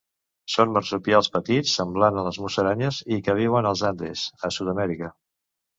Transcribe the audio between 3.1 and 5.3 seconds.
i que viuen als Andes, a Sud-amèrica.